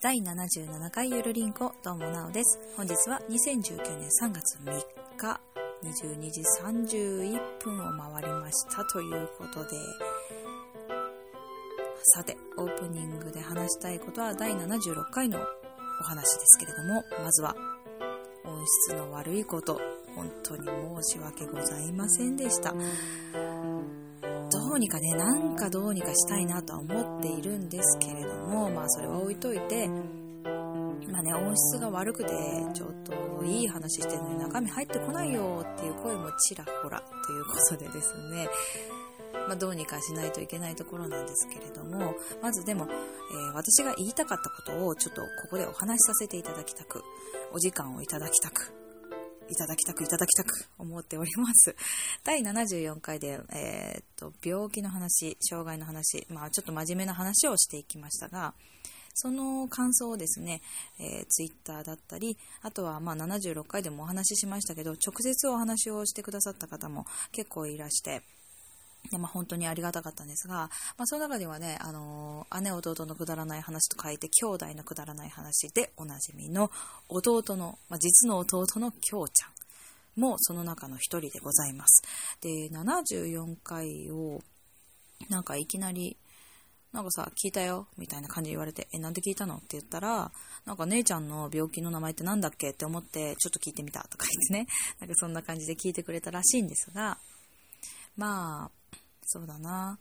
[0.00, 2.56] 第77回ゆるりんこどうもなおです。
[2.76, 4.80] 本日は2019年3月3
[5.16, 5.40] 日
[5.82, 9.70] 22時31分を回りましたということで。
[12.14, 17.56] さてオープニングで話したいことは第76回のお話ですけれどもまずは
[18.44, 19.80] 音質の悪いこと
[20.14, 20.64] 本当に
[21.02, 22.72] 申し訳ございませんでした。
[24.72, 29.88] うにかね、なんかどうにかしたいなとは思っているんですけれども、まあそれは置いといて、
[31.10, 32.30] まあね、音質が悪くて、
[32.74, 38.48] ちょっといい話してるのに中身入ってこないよっていう声もちらほらということでですね、
[39.46, 47.02] まあ、どうにかしないといけないところなんですけれども、まずでも、えー、私が言いたかったことをちょっとここでお話しさせていただきたく、
[47.52, 48.72] お時間をいただきたく、
[49.50, 51.74] いただきたくいただきたく思っております。
[52.24, 58.54] 第74回で、えー、っと、病気の話、障害の話、まあちょっと真面目な話をしていきましたが、
[59.14, 60.62] その感想をですね、
[60.98, 68.22] えー、ツイッターだったり、あとはまあ76回でもお話ししましたけど、直接お話をしてくださった方も結構いらして、
[69.16, 76.70] まあ、本当にありがたかったんですが、まあ、その中ではね、あのー、姉弟のくだらない話と書いて、兄弟のくだらない話でおなじみの
[77.08, 79.58] 弟の、まあ、実の弟のきょうちゃん
[80.20, 82.02] もその中の一人でございます。
[82.42, 84.42] で、74回を、
[85.28, 86.16] なんかいきなり、
[86.92, 90.32] なんかさ、聞いたよみたいな感じで言われて、え、なんで聞いたのって言ったら、
[90.64, 94.66] なんか姉ちゃんの病気の名前って何だっけって思って、ちょっと聞いてみたとか言ってね、
[94.98, 97.18] なんかそんな感じで聞いてくれたらしいんですが、
[98.16, 98.70] まあ、
[99.30, 99.98] そうだな。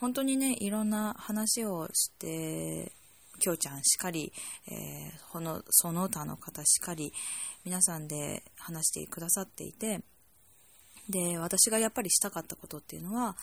[0.00, 2.92] 本当にね、いろんな話をして、
[3.38, 4.32] きょうちゃんしかり、
[4.66, 7.12] えー、この、その他の方しかり、
[7.64, 10.00] 皆さんで話してくださっていて、
[11.08, 13.36] で、私がやっぱりしたかったことっていうのは、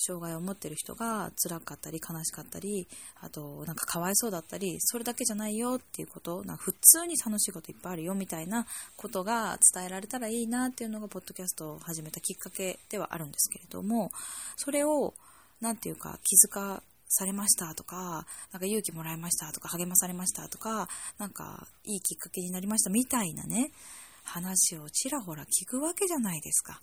[0.00, 2.88] 障害を持ってる人が辛かったり悲しかったり、
[3.20, 14.10] あとなんかかわいそうだったり、それだけじゃないよっていうこと、な普通に楽しいこといっぱいあるよみたいなことが伝えられたらいいなっていうのが、ポッドキャストを始めたきっかけではあるんですけれども、
[14.56, 15.14] それを、
[15.60, 20.88] なんていうか気づかされましたとか、なんか勇気もらいましたとか、励まされましたとか、
[21.18, 23.72] なんかいいきっかけになりましたみたいなね、
[24.24, 26.80] 話をちらほら聞くわけじゃないですか。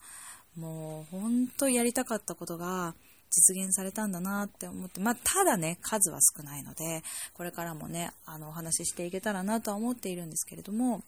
[0.55, 2.95] もう本当やりたかったことが
[3.29, 11.03] 実現されたんだなって思って、まあ、ただね、数は少ないので、これからもね、あの、お話ししていけたらなとは思っているんですけれども、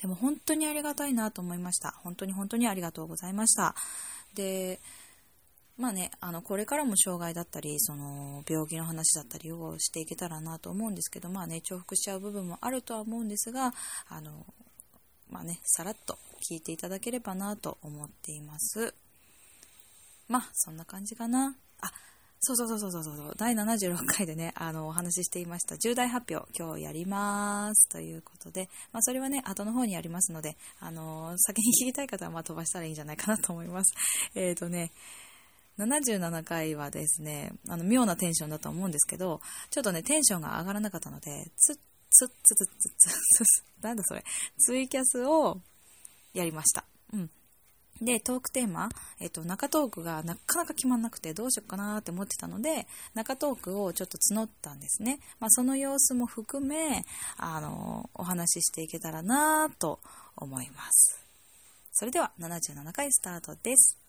[0.00, 1.92] でも本当にありがたいなと思いました。
[2.02, 3.74] 本当に本当にありがとうございました。
[4.34, 4.80] で、
[5.76, 13.74] まあね、あの、これからも障害だったり、その、病気の話だったりをしていけたらなと思うんですけど、まあね、重複しちゃう部分もあるとは思うんですが、
[14.08, 14.46] あの、
[15.30, 18.94] まあね、さらっと聞いていただければなと思っています。
[20.28, 21.56] まあ、そんな感じかな。
[21.80, 21.90] あ、
[22.40, 27.88] そうそうそうそうそうそう、第76回でね、あの、お話ししていました重大発表、今日やります。
[27.88, 33.94] ということで、まあ、それはね、後の方にやりますので、あの、先に聞きたい方は、ま飛ばしたらいいんじゃないかなと思います。
[34.34, 34.92] えっ、ー、とね、
[35.78, 41.76] 77回はですね、あの、妙なテンションだと思うんですけど、ちょっとね、テンションが上がらなかったので、つっ
[42.10, 43.12] つっつっつっつっ
[43.80, 44.22] つ、なんだそれ、
[44.58, 45.60] ツイキャスを
[46.34, 46.84] やりました。
[47.12, 47.30] うん。
[48.00, 48.88] で、トークテーマ、
[49.20, 55.20] えっと、中トークがなかなか決まんなくてどうしようかなって思ってたので、中トークをちょっと募ったんですね。
[55.40, 57.04] まあ、その様子も含め、
[57.36, 60.00] あの、お話ししていけたらなと
[60.36, 61.20] 思います。
[61.92, 64.03] それでは、77回スタートです。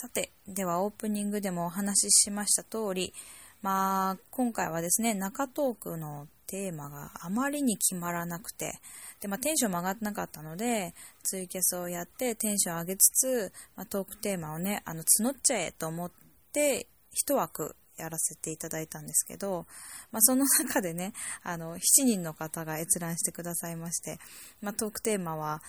[0.00, 3.12] さて、ではオープニングでもお話ししました通り、
[3.60, 8.80] まあ、今回はですね、中トークのテーマがあまりに決まらなくて、
[9.20, 16.10] で、まあ、テンションも上がってなかったので、ツイキャスをやってテンション上げつつ、まあ、トークテーマをね、あの、募っちゃえと思っ
[16.54, 19.66] て、一枠やらせていただいたんですけど、
[20.12, 21.12] まあ、その中でね、
[21.42, 24.18] あの、7人の方が閲覧してくださいまして、
[24.62, 25.60] まあ、トークテーマは、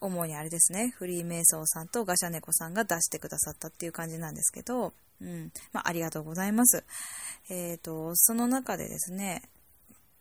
[0.00, 6.84] 主にあれですね、フリーメイソーさんとガシャネコさんが出してくださったっていう感じなんですけど、うん、まあ、ありがとうございます。
[7.48, 9.42] えっ、ー、と、その中でですね、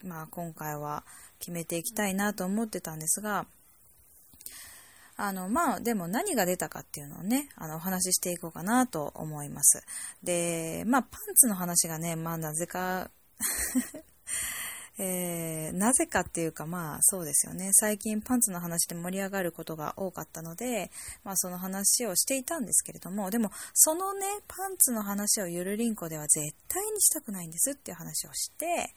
[0.03, 1.03] まあ、今回は
[1.39, 3.45] 決めていきたいなと思ってたんですが、
[5.15, 9.83] あの、まあ、でも何が出たかっていうのをね、あの、お話ししていこうかなと思います。
[10.23, 13.11] で、まあ、パンツの話がね、まあ、なぜか
[14.99, 17.69] えー、なぜかっていうかまあそうですよね。
[17.73, 20.91] 最近パンツの話で盛り上がることが多かったので、
[21.23, 28.93] まあその話をしていたんですけれども、でもそのね、パンツの話をゆるりんこでは絶対にしたくないんですっていう話をして、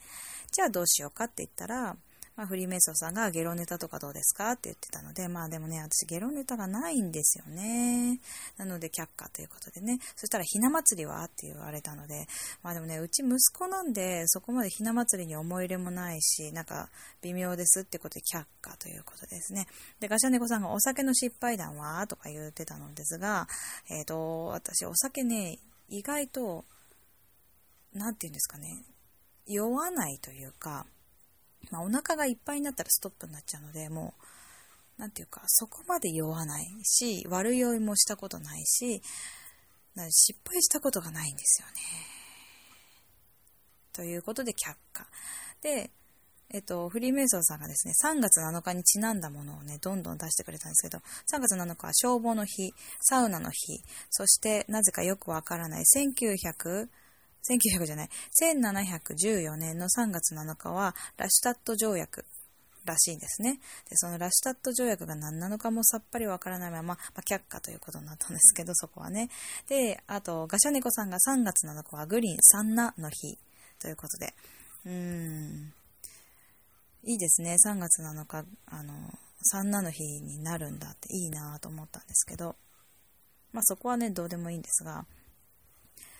[0.51, 1.95] じゃあどうしようかって言ったら、
[2.37, 8.19] まあ、フリーメイソーさんがゲロネタとかどうですかって言ってたので、まあでもね、私ゲロネタがないんですよね。
[8.57, 9.97] なので却下ということでね。
[10.15, 12.27] そしたらひな祭りはって言われたので、
[12.61, 16.89] まあでもね、うち息子なんで、そこまでひな祭りに思い入れもないし、なんか
[17.23, 19.65] 微妙ですってことで却下ということですね。
[19.99, 23.47] で、ガシャネコさんがお酒の失敗談はとか言ってたのですが、
[23.89, 25.57] えっ、ー、と、私お酒ね、
[25.89, 26.65] 意外と、
[27.93, 28.83] なんて言うんですかね、
[29.47, 30.85] 酔わないというか、
[31.71, 34.13] まあ、お腹がいっぱいになったらストップになっちゃうので、も
[34.97, 39.01] う、なんていうか、そこまで酔わないし、悪酔いもしたことないし、
[40.09, 41.73] 失敗したことがないんですよね。
[43.93, 45.07] ということで、却下。
[45.61, 45.91] で、
[46.49, 50.99] えっと、フリーメイソンさんがですね、3月7日にちなんだものをね、どんどん出してくれたんですけど、
[51.31, 56.87] 3月7日は消防の日、サウナの日、そしてなぜかよくわからない1900、
[57.49, 58.09] 1900じゃない、
[58.41, 62.25] 1714年の3月7日はラシュタット条約
[62.87, 63.59] らしいんですね。
[63.89, 69.29] で、そのラシュタット条約が何なのかもさっぱりわからないまま、まあ、却下ということになったんですけど、そこはね。
[69.67, 73.37] で、あと、ガシャネコさんが3月7日はグリーンサンナの日
[73.79, 74.33] ということで、
[74.85, 75.73] うーん、
[77.03, 77.55] いいですね。
[77.65, 78.93] 3月7日、あの、
[79.43, 82.55] サンナの日になるんだっていいなと思ったんですけど、
[83.53, 85.05] まあそこはね、どうでもいいんですが、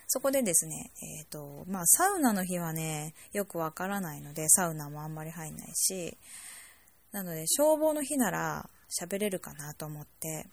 [0.07, 6.17] そこでですね、えっ、ー、と、まあ、サウナの日はね、よくわからないので、サウナもあんまり入んないし、
[7.11, 10.47] なので、消防の日なら喋れるかなと思って、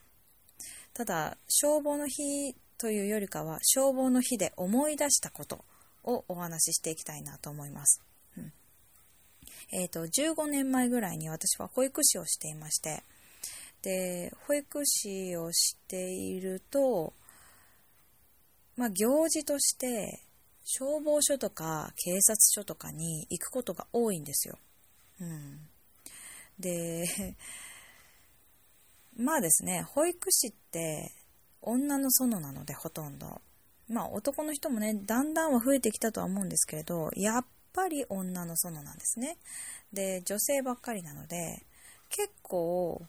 [0.93, 5.65] ただ、消防の日というよりかは、消防の日で思い出したこと
[6.03, 8.03] をお話ししていきたいなと思います。
[8.37, 8.53] うん、
[9.71, 13.05] えっ、ー、と、15年前ぐらいに私は保育士をしていまして、
[13.83, 17.13] で、保育士をしていると、
[18.77, 20.21] まあ、行事として
[20.65, 24.59] 消防署とか警察署とかに行くことが多いんですよ。
[25.21, 25.69] うん、
[26.59, 27.37] で、
[29.17, 31.13] まあですね、保育士って
[31.61, 33.41] 女の園なのでほとんど。
[33.89, 39.37] まあ男の人もね、だんだんは増えてきたとは思うんですけれど、やっぱり女の園なんですね。
[39.93, 41.65] で、女性ばっかりなので、
[42.09, 43.07] 結構、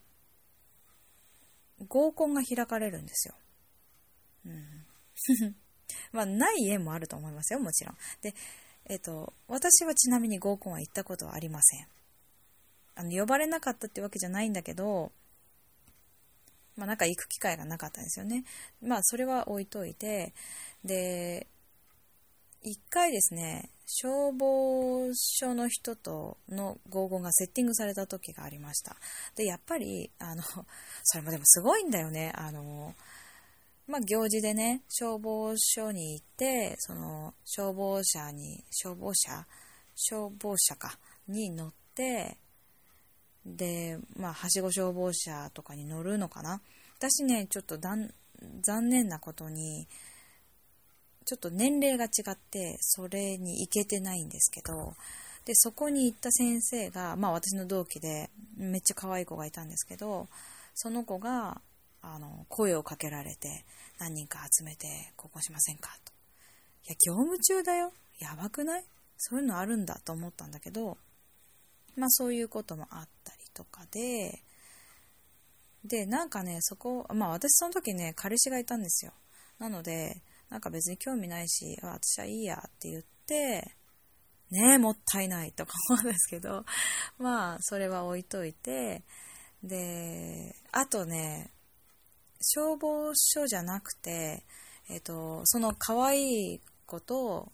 [1.87, 3.35] 合コンが開かれるんですよ。
[4.45, 4.84] うん。
[6.11, 7.97] まあ、ない家もあると思いますよ、もちろん。
[8.21, 8.33] で、
[8.85, 11.87] えっ、ー、と、私はちなみに合コンは行ったことはありません。
[12.95, 15.11] あの、呼ばれなかったってわけじゃないんだけど、
[16.75, 18.43] まあ、なんか行く機会がなかったんですよね。
[18.81, 20.33] まあ、それは置いといて、
[20.83, 21.47] で、
[22.61, 28.95] 一回ですね、消防署の人との合コンがセッティングされた時がありました。
[29.35, 30.41] で、やっぱり、あの、
[31.03, 32.31] それもでもすごいんだよね。
[32.35, 32.95] あの、
[33.87, 39.45] まあ、行事でね、消防署に行って、その、消防車に、消防車？
[39.95, 40.97] 消防車か、
[41.27, 42.37] に乗って、
[43.45, 46.61] で、まあ、はしご消防車とかに乗るのかな？
[46.97, 48.09] 私ね、ちょっと残
[48.89, 49.87] 念なことに、
[51.25, 54.95] ちょっと年齢が違って、それに行けてないんですけど、
[55.45, 60.27] で、そこに行った先生が、まあ私の同期で、めっちゃ可愛い子がいたんですけど、
[60.73, 61.61] その子が、
[62.13, 63.65] あの、声をかけられて、
[63.99, 66.11] 何人か集めて、ここしませんかと。
[66.83, 67.91] いや、業務中だよ。
[68.19, 68.85] やばくない？
[69.17, 70.97] そういうのあるんだと思ったんだけど、
[71.95, 74.41] まあそういうこともあったりとかで、
[75.83, 79.13] で、なんかね、そこ、まあ私その時ね、彼氏がいたんですよ。
[79.59, 83.75] なので、なんか別に興味ないし、私はいいやって言って、
[84.51, 86.65] ねえ、もったいないとか思うんですけど、
[87.17, 89.03] まあ、それは置いといて、
[89.63, 91.49] で、あとね、
[92.47, 94.43] 消防署じゃなくて、
[94.89, 97.51] えっ、と、その可愛い子と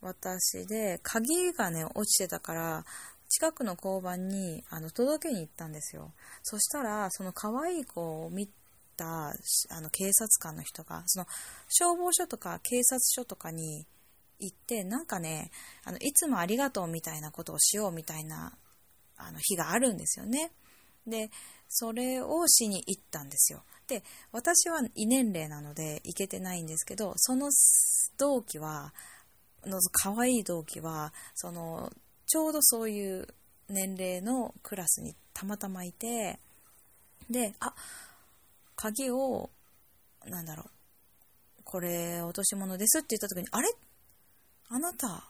[0.00, 2.84] 私で、鍵がね、落ちてたから、
[3.28, 6.12] 近くの交番にあの届けに行ったんですよ。
[6.42, 8.48] そしたら、その可愛い子を見
[8.96, 9.30] た
[9.70, 11.26] あの警察官の人が、その
[11.68, 13.86] 消防署とか警察署とかに
[14.38, 15.50] 行って、なんかね、
[15.84, 18.52] あのいつもありがとうみたいなことをしようみたいな
[19.16, 20.52] あの日があるんですよね。
[21.06, 21.30] で、
[21.68, 23.62] それをしに行ったんですよ。
[23.86, 27.50] で、私は異年齢なので行けてないんですけど、その
[28.18, 28.92] 同期は、
[29.64, 31.92] の可愛い同期は、その、
[32.26, 33.28] ちょうどそういう
[33.68, 36.38] 年齢のクラスにたまたまいて、
[37.30, 37.74] で、あ、
[38.76, 39.50] 鍵を、
[40.26, 40.70] なんだろう、
[41.64, 43.68] これ落とし物ですって言った時に、あれ？
[44.68, 45.24] あなた、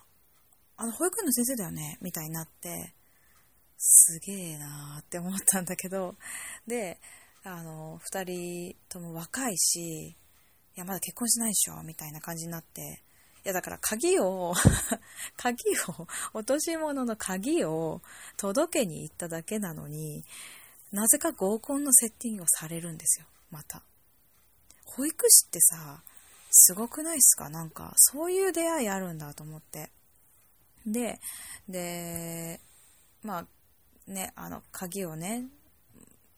[0.76, 1.99] あの保育園の先生だよね？
[2.00, 2.93] みたいになって、
[3.85, 6.15] すげえなーって思ったんだけど、
[6.69, 7.01] で、
[7.43, 8.25] あの、2
[8.73, 10.17] 人とも若いし、い
[10.77, 13.03] や、まだ結婚しないでしょみたいな感じになって、
[13.45, 14.55] いや、だから鍵を
[15.37, 18.03] 鍵を、落とし物の鍵を
[18.37, 20.25] 届けに行っただけなのに、
[20.93, 23.83] なぜか合コンのセッティングをされるんですよ、また。
[24.85, 26.05] 保育士ってさ、
[26.53, 27.49] すごくないっすか？
[27.49, 29.91] なんか、そういう出会いあるんだと思って。
[30.87, 31.19] で、
[31.69, 32.61] で、
[33.23, 33.47] まあ、
[34.12, 35.47] ね、あの、鍵をね、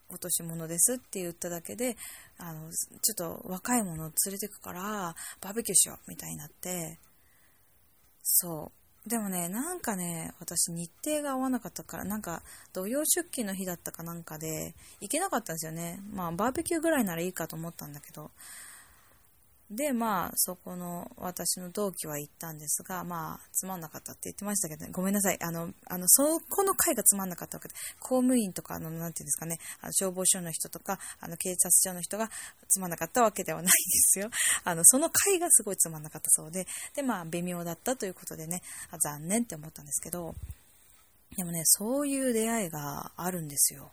[0.09, 1.97] 落とし物ですって言っただけで、
[2.39, 6.99] あの、ちょっと若い者を連れてくから、バーベキューしようみたいになって、
[8.23, 8.73] そ
[9.07, 9.09] う。
[9.09, 16.01] でもね、なんかね、私日程が合わなかったから、なんか土曜出勤の日だったかなんかで、行けなかったんですよね。
[16.11, 18.31] まあ、バーベキューぐらいならいいかと思ったんだけど、
[19.71, 25.39] で、まあ、そこの私の同期は行ったんですが、まあ、つまんなかったって言ってましたけど、ね、ごめんなさい。
[25.43, 32.31] あの、あの、そこの会がつまんなかったわけで、公務員とか、あの、なんていうんですかね、あの消防署の人とか、あの、警察署の人が
[32.69, 34.31] つまんなかったわけではないんですよ。
[34.65, 40.35] あの、その会がすごいつまんなかったそうで、で、まあ、微妙だったということでね、あ残念って思ったんですけど、
[41.37, 43.91] でもね、そういう出会いがあるんですよ。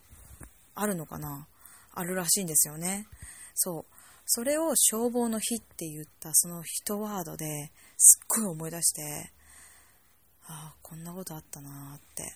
[0.76, 1.48] あるのかな？
[1.94, 3.08] あるらしいんですよね。
[3.56, 3.86] そう。
[4.34, 9.30] それを消防の日って言ったその一ワードですっごい思い出して、
[10.48, 12.32] ああ、こんなことあったなーって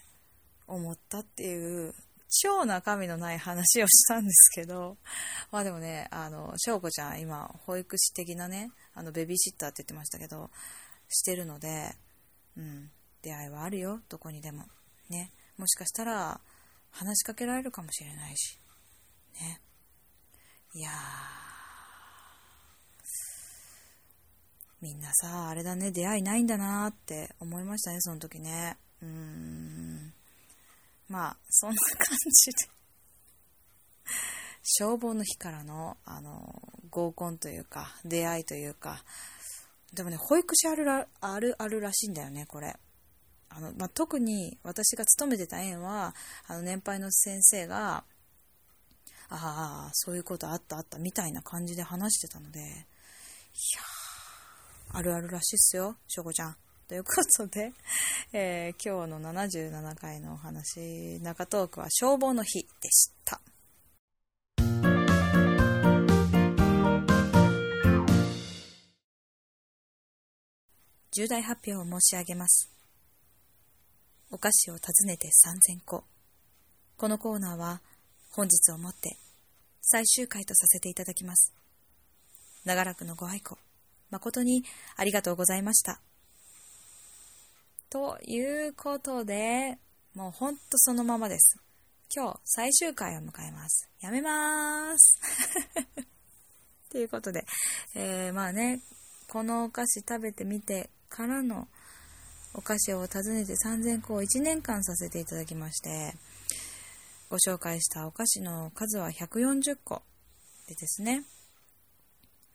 [0.68, 1.94] 思ったっていう
[2.28, 4.98] 超中身のない話をしたんですけど、
[5.54, 10.50] まあでもね、あの、翔子ちゃん今、保育士的なね、あの、ベビーシッターって言ってましたけど、
[11.08, 11.96] してるので、
[12.58, 14.66] うん、出会いはあるよ、どこにでも。
[15.10, 15.32] ね。
[15.58, 16.42] もしかしたら、
[16.92, 18.60] 話しかけられるかもしれないし。
[19.40, 19.62] ね。
[20.74, 21.45] いやー、
[24.82, 28.78] みんなさ、あれだね、出会いないんだなって思いましたね、その時ね。
[29.02, 30.14] うーん。
[31.08, 32.76] まあ、そんな感じで
[34.64, 39.04] 消防の日からの、あの、合コンというか、出会いというか、
[39.94, 42.76] でもね、保育士あるらあるあるらしいんだよね、これ。
[43.50, 46.16] あのまあ、特に私が勤めてた園は、
[46.48, 48.04] あの年配の先生が、
[49.30, 52.76] ああ、そういうことあったあったみたいな感じで話してたので、いや、
[54.98, 56.56] あるあるらしいっすよ、しょこちゃん。
[56.88, 57.74] ということで、
[58.32, 63.42] えー、今日の77回のお話、中トークは消防の日でした。
[71.12, 72.72] 重大発表を申し上げます。
[74.32, 76.06] お菓子を訪ねて3000個。
[76.96, 77.82] このコーナーは
[78.32, 79.18] 本日をもって
[79.82, 81.54] 最終回とさせていただきます。
[82.64, 83.58] 長らくのご愛顧
[84.10, 84.64] 誠に
[84.96, 86.00] ありがとうございました。
[87.90, 89.78] ということで、
[90.16, 91.60] もうほんとそのままです。
[92.16, 93.90] 今日最終回を迎えます。
[94.00, 95.20] やめまーす。
[96.90, 97.46] ということで、
[97.94, 98.82] えー、まあね、
[99.28, 101.68] このお菓子食べてみてからの
[102.54, 106.16] お菓子を訪ねて3000個を1年間させていただきまして、
[107.30, 110.04] ご紹介したお菓子の数は140個
[110.68, 111.24] でですね、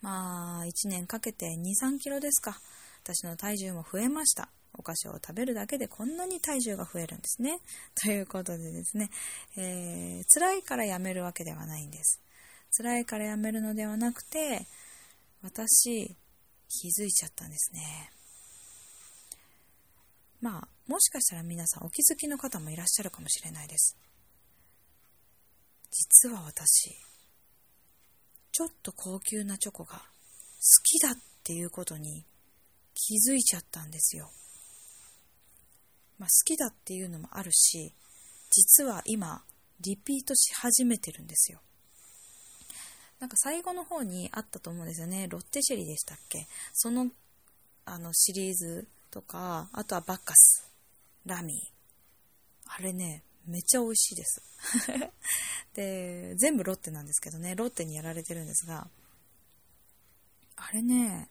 [0.01, 2.59] まあ、1年かけて2、3キロですか。
[3.03, 4.49] 私の体重も増えました。
[4.73, 7.59] お菓子を食べるだけでこんなに体重が増えるんですね。
[8.01, 9.09] ということでですね、
[9.57, 12.21] えー、辛いからやめるわけではないんです。
[12.77, 14.65] 辛いからやめるのではなくて、
[15.41, 16.15] 私、
[16.69, 18.11] 気づいちゃったんですね。
[20.39, 23.97] まあ、もしかしたら皆さんお気づきの方もいらっしゃるかもしれないです。
[25.91, 26.95] 実は私、
[28.51, 30.03] ちょっと高級なチョコが好
[30.83, 32.25] きだっていうことに
[32.93, 34.29] 気づいちゃったんですよ。
[36.19, 37.95] まあ、好きだっていうのもあるし、
[38.51, 39.43] 実は今、
[39.79, 41.61] リピートし始めてるんですよ。
[43.19, 45.27] なんか最後の方にあったと思うんですよね。
[45.27, 46.47] ロッテシェリーでしたっけ？
[46.73, 47.09] その、
[47.85, 50.69] あのシリーズとか、あとはバッカス、
[51.25, 52.71] ラミー。
[52.77, 54.41] あれね、めっちゃ美味しいです。
[55.73, 58.89] で、全部ロッテなんですけどね、ロッテにやられてるんですが、
[60.55, 61.29] あれね、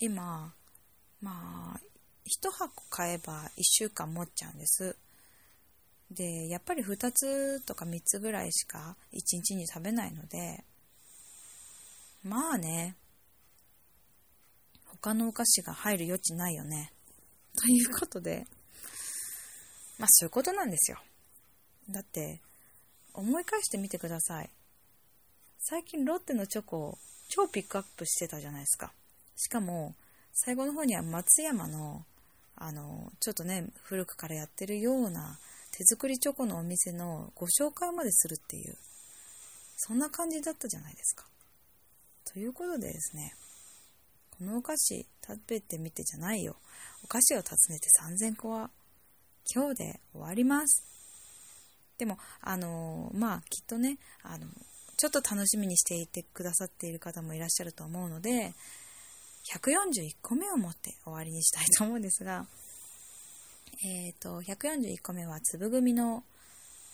[0.00, 0.54] 今、
[1.20, 1.80] まあ、
[2.26, 4.96] 1箱買えば1週間持っちゃうんです。
[6.10, 10.64] で、やっぱり2つとか3つぐらいしか1日に食べないので、
[12.24, 12.96] まあね、
[14.86, 16.92] 他のお菓子が入る余地ないよね。
[17.56, 18.46] ということで、
[19.98, 20.98] まあそういうことなんですよ。
[21.90, 22.40] だって、
[23.14, 24.50] 思い返してみてください。
[25.58, 28.92] 最近ロッテのチョコを超ピックアップしてたじゃないですか。
[29.36, 29.94] しかも、
[30.32, 32.04] 最後の方には松山の、
[32.56, 35.38] あの、ちょっとね、古くからやってるような
[35.72, 38.76] 手作りチョコのお店のご紹介までするっていう、
[39.76, 41.24] そんな感じだったじゃないですか。
[42.24, 43.34] ということでですね、
[44.38, 46.56] このお菓子食べてみてじゃないよ。
[47.04, 48.70] お菓子を訪ねて3000個は
[49.52, 50.84] 今日で終わります。
[51.98, 54.46] でも、あのー、まあ、きっとね、あの、
[54.96, 58.54] ちょっと楽しみにしていてくださっている方もいらっしゃると思うので、
[59.54, 62.46] 141個目を持って終わりにしたいと思うんですが、
[63.84, 66.22] えっ、ー、と、141個目は粒組の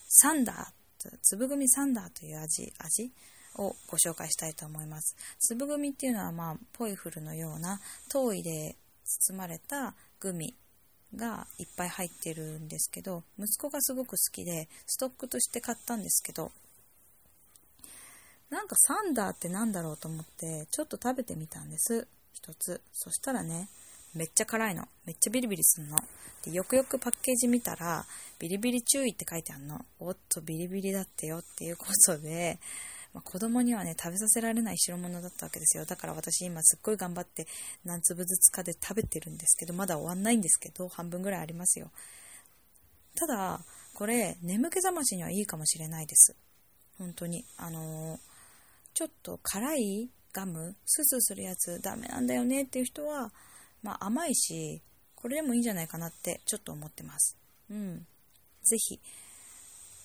[0.09, 3.13] サンダー、粒組サンダーという味、味
[3.57, 5.17] をご紹介したいと思います。
[5.39, 10.55] 粒組っていうのは、まあ、ポイフルのような糖衣で包まれたグミ
[11.17, 16.53] がいっぱい入ってるんですけど、息子がすごく好きで、ストックとして買ったんですけど、
[18.51, 22.09] なんかサンダーって何だろうと思って、ちょっと食べてみたんです。
[22.33, 22.81] 一つ。
[22.93, 23.69] そしたらね、
[24.15, 24.89] めっちゃ辛いの。
[25.05, 25.99] めっちゃビリビリすんの。
[26.45, 28.07] で、よくよくパッケージ見たら、
[28.39, 29.85] ビリビリ注意って書いてあるの。
[29.99, 32.59] おっと、ビリビリだってよっていうことで、
[33.15, 35.85] まあ、子供にはね、食べさせられない代物だったわけですよ。
[35.85, 37.47] だから私今すっごい頑張って
[37.85, 41.91] 何粒ずつかで食べてるんですけど、まだ終わんないんですけど、半分ぐらいありますよ。
[43.15, 43.61] ただ、
[43.95, 46.37] これ、眠気覚ましにはいいかもしれないです。
[46.99, 47.45] 本当に。
[47.57, 48.21] あのー、
[48.95, 53.33] ちょっと辛いガム、スースーするやつダメなんだよねっていう人は、
[53.83, 54.83] まあ甘いし、
[55.15, 57.37] これでもいいんじゃないかなってちょっと思ってます。
[57.71, 58.07] うん。
[58.63, 59.01] ぜひ、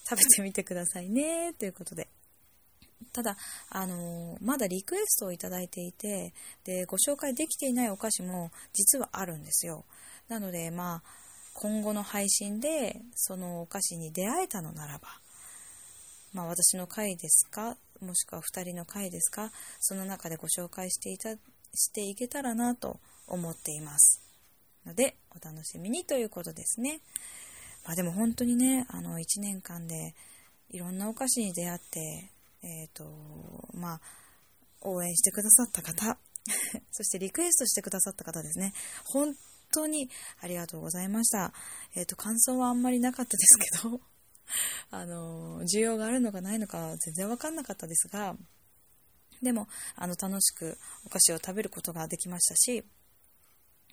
[0.10, 1.54] 食べてみてくださいね。
[1.54, 2.08] ということで。
[3.14, 3.38] ただ、
[3.70, 6.34] あの、まだリクエストをいただいていて、
[6.66, 9.86] で、ご紹介できていないお菓子も実はあるんですよ。
[10.28, 11.04] なので、まあ、
[11.54, 15.08] 今後の配信でそのお菓子に出会えたのならば、
[16.34, 21.36] まあ、私の回ですかもしくは2人の回ですかその中でご紹介していた
[21.76, 24.22] していけたらなと思っています
[24.86, 27.00] のでお楽しみにということですね、
[27.86, 30.14] まあ、でも本当にねあの1年間で
[30.70, 32.30] いろんなお菓子に出会って
[32.64, 33.06] えっ、ー、と
[33.74, 34.02] まあ
[34.82, 36.18] 応援してくださった方
[36.92, 38.74] そしてリクエストしてくださった方ですね
[39.06, 39.36] 本
[39.74, 40.10] 当に
[40.42, 41.52] ありがとうございました。
[41.96, 44.00] えっ、ー、と、感想はあんまりなかったですけど
[44.92, 48.38] あの、需要があるのかないのか全然わかんなかったですが、
[49.42, 52.84] でも、あの、楽しくお菓子を食べることができましたし、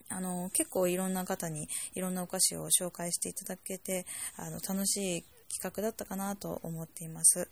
[0.09, 4.07] あの、結構いろんな方にいろんなお菓子を紹介していただけて、
[4.37, 7.49] あの、楽しい企画だったかなと思っています。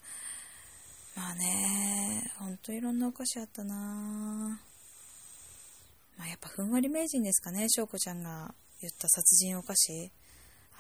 [1.18, 3.74] まあね、ほんといろんなお菓子あったな
[6.16, 10.12] まあやっぱふんわり名人ですかね、しょうこちゃんが言った殺人お菓子。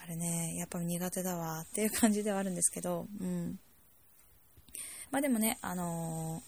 [0.00, 3.58] あれね、やっぱ苦手だわっていう感じではあるんですけど、うん。
[5.10, 6.40] まあでもね、あの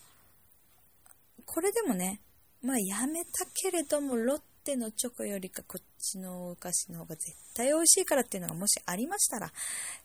[1.40, 2.20] ー、これでもね、
[2.62, 9.50] まあやめたけれども、ロッテのチョコよりかこっちのお菓子の方が絶対美味しいからっていうのがもしありましたら、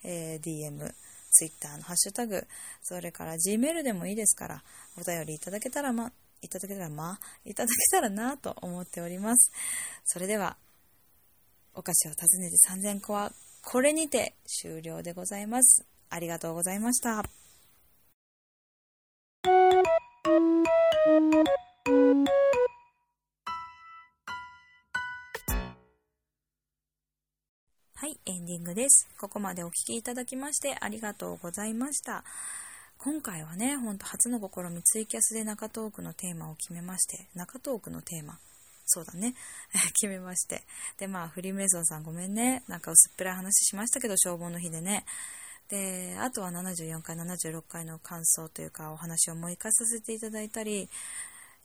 [0.04, 0.92] えー、DM、
[1.38, 2.48] Twitter のハッシュタグ、
[2.82, 4.64] それから Gmail でもいいですから、
[4.98, 9.52] お便りいただけたらま、いただけたらま、いただけたらなと思っております。
[10.06, 10.58] それでは、
[11.74, 15.86] お菓子を訪ねて3000個はこれにて終了でございます。
[16.10, 17.45] ありがとうございました。
[28.46, 29.08] ンディングです。
[29.18, 32.24] ここまでお聴きいただきましてありがとうございました。
[33.00, 38.38] 今回はね、ほんと初の試みツイキャスで中トークのテーマを決めまして、中トークのテーマ、
[38.86, 39.34] そうだね。
[40.00, 40.62] 決めまして。
[41.00, 42.64] で、まあ、フリーメイソンさんごめんね。
[42.68, 45.06] なんか薄っぺらい話しましたけど、消防の日でね。
[45.70, 50.88] で、あとは74回、76回の感想というか、お話を思い返させていただいたり、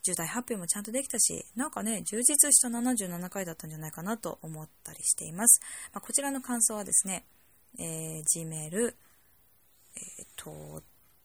[0.03, 5.61] 重大発表もちゃんとできたし、なんかね、充実した77回だったんじゃないかなと思ったりしています。
[5.93, 7.25] まあ、こちらの感想はですね、
[7.77, 8.93] えー、Gmail、
[9.95, 10.83] えっ、ー、と、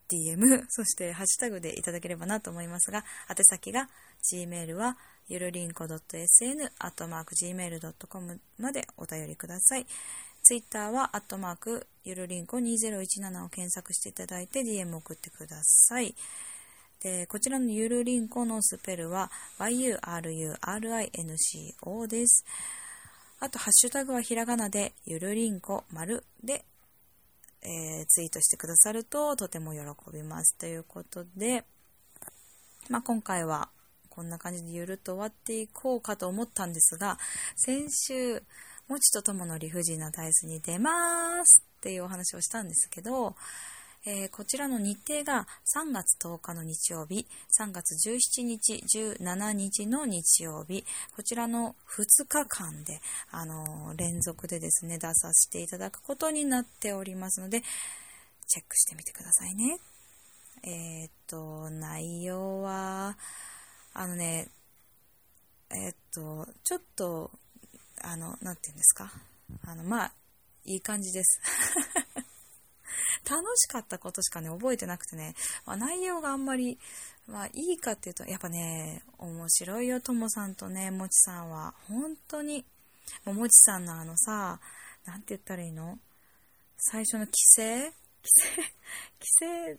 [0.09, 3.89] DM、 そしてハッシュタグでいただければなと思いますが、宛先が
[4.33, 9.87] Gmail はゆるりんこ .sn、アットマーク gmail.com までお便りください。
[10.43, 16.15] ツイッターは、アットマーク、ゆるりんこ2017を検索していただいて DM 送ってください。
[17.03, 22.45] で、こちらのゆるりんこのスペルは、yururinco です。
[23.39, 26.65] あと、ハッシュタグはひらがなで、ゆるりんこ丸で、
[27.63, 29.81] えー、ツイートしてくださるととても喜
[30.13, 30.57] びます。
[30.57, 31.65] ということで、
[32.89, 33.69] まあ、今回は
[34.09, 37.19] こんな感じでゆるっと終わっていこうかと思ったんですが、
[37.57, 38.43] 先週、
[38.89, 43.37] もちとともの理不尽なダイスに出ますっていうお話をしたんですけど、
[44.09, 47.27] えー、こちらの日程が3月10日の日曜日、
[47.59, 50.85] 3月17日、17日の日曜日、
[51.17, 53.01] こちらの2日間で、
[53.33, 57.63] あのー、連続でですね、出させていただくことになっておりますので、
[58.47, 59.81] チェックしてみてくださいね。
[60.63, 63.19] えー、っと、内容は、
[63.93, 64.47] あのね、
[65.71, 67.33] え、っと、ちょっと、
[68.03, 69.11] あの、なんて言うんですか？
[69.65, 70.13] あの、まあ、
[70.65, 71.41] いい感じです。
[73.29, 76.79] 楽しかったことしかね、覚えてなくてね、まあ、内容があんまり、
[77.27, 81.75] まあ、いいかっていうと、やっぱね、面白いよ、ともさんとね、もちさんは。
[81.89, 82.65] 本当に。
[83.25, 84.61] ももちさんのあのさ、
[85.05, 85.99] なんて言ったらいいの？
[86.79, 87.93] 最初の規制規
[88.25, 89.79] 制規制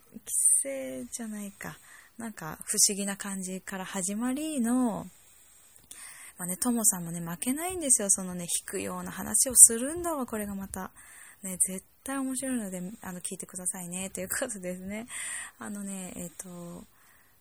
[0.62, 1.78] 制じゃないか。
[2.16, 5.06] なんか不思議な感じから始まりの、
[6.36, 8.10] まあね、ともさんもね、負けないんですよ。
[8.10, 10.90] そのね、弾くような話をするんだわ、これがまた。
[11.42, 15.06] ね、絶対面白いので、あの、聞いてくださいね、ということですね。
[15.58, 16.86] あのね、えっ、ー、と、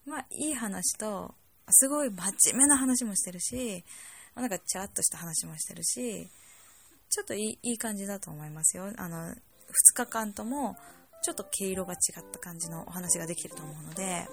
[0.05, 1.33] まあ、いい話と、
[1.69, 3.83] すごい真面目な話もしてるし、
[4.35, 6.29] なんかチャッとした話もしてるし、
[7.09, 8.91] ちょっといいいい感じだと思いますよ。
[8.97, 9.35] あの、2
[9.95, 10.75] 日間とも、
[11.23, 14.27] ちょっと毛色が違った感じのお話ができると思うので、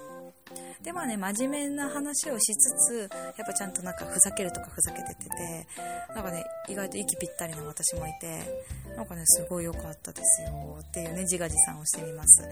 [0.83, 5.67] でまあね真面目な話をしつつやっぱちゃんとなんかふざけるとかふざけててて
[6.15, 8.65] なんかね意外と息ぴったりな私もいて
[8.97, 12.43] なんかねすごい良かったですよっていうね自画自賛をしてみます。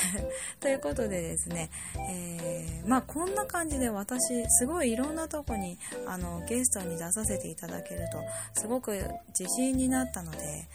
[0.60, 1.70] ということでですね、
[2.10, 8.18] えー、まあこんな感じで私すごいいろんなとこにあのゲストに出させていただけると
[8.60, 8.92] すごく
[9.38, 10.66] 自信になったのでぜ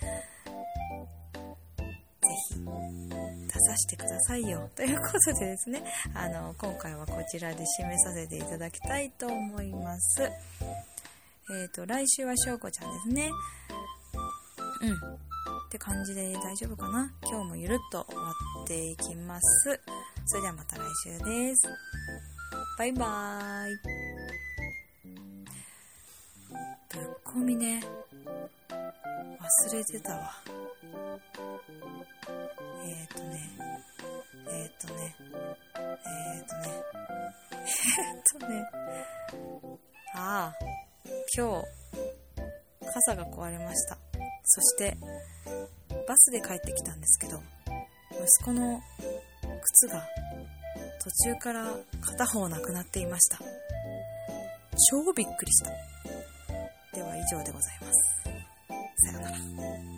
[2.50, 3.11] ひ。
[3.71, 4.69] 出させてくださいよ。
[4.75, 10.23] ということでですね、あの、今回はこちらで締めさせていただきたいと思います。
[10.23, 13.31] えっ、ー、と、来週はしょうこちゃんですね。
[14.81, 14.93] うん。
[14.93, 17.13] って感じで大丈夫かな？
[17.23, 18.31] 今日もゆるっと終わ
[18.63, 19.79] っていきます。
[20.25, 21.67] それではまた来週です。
[22.77, 23.77] バイバーイ。
[26.89, 27.81] ぶっこみね。
[28.69, 30.61] 忘れてたわ。
[38.39, 38.65] ね、
[40.15, 40.56] ああ、
[41.38, 41.65] 今日、
[42.94, 43.98] 傘が壊れました。
[44.44, 44.98] そして、
[46.08, 47.41] バスで帰ってきたんですけど、
[48.12, 48.82] 息子の
[49.62, 50.06] 靴が
[51.02, 53.39] 途中から片方なくなっていました。
[54.89, 55.70] 超びっくりした。
[56.96, 58.22] では以上でございます。
[59.08, 59.90] さよなら。